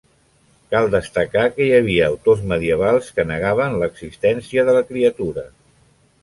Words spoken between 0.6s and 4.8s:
Cal destacar que hi havia autors medievals que negaven l'existència de